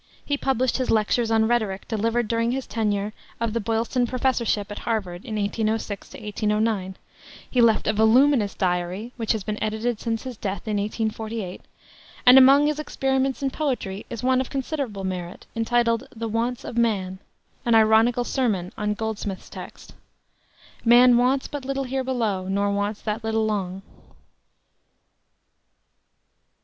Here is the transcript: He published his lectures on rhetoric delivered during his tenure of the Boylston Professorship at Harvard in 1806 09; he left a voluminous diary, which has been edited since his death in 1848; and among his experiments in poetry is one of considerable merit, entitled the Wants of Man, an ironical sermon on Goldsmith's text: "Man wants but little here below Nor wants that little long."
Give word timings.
He 0.25 0.35
published 0.35 0.77
his 0.77 0.89
lectures 0.89 1.29
on 1.29 1.47
rhetoric 1.47 1.87
delivered 1.87 2.27
during 2.27 2.49
his 2.53 2.65
tenure 2.65 3.13
of 3.39 3.53
the 3.53 3.59
Boylston 3.59 4.07
Professorship 4.07 4.71
at 4.71 4.79
Harvard 4.79 5.23
in 5.23 5.35
1806 5.35 6.15
09; 6.41 6.97
he 7.47 7.61
left 7.61 7.85
a 7.85 7.93
voluminous 7.93 8.55
diary, 8.55 9.13
which 9.17 9.31
has 9.33 9.43
been 9.43 9.61
edited 9.61 9.99
since 9.99 10.23
his 10.23 10.37
death 10.37 10.67
in 10.67 10.77
1848; 10.77 11.61
and 12.25 12.39
among 12.39 12.65
his 12.65 12.79
experiments 12.79 13.43
in 13.43 13.51
poetry 13.51 14.07
is 14.09 14.23
one 14.23 14.41
of 14.41 14.49
considerable 14.49 15.03
merit, 15.03 15.45
entitled 15.55 16.07
the 16.15 16.27
Wants 16.27 16.63
of 16.63 16.79
Man, 16.79 17.19
an 17.63 17.75
ironical 17.75 18.23
sermon 18.23 18.73
on 18.75 18.95
Goldsmith's 18.95 19.51
text: 19.51 19.93
"Man 20.83 21.15
wants 21.15 21.47
but 21.47 21.63
little 21.63 21.83
here 21.83 22.03
below 22.03 22.47
Nor 22.47 22.71
wants 22.71 23.03
that 23.03 23.23
little 23.23 23.45
long." 23.45 23.83